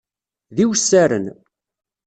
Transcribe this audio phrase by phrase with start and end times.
[0.55, 1.25] D iwessaren.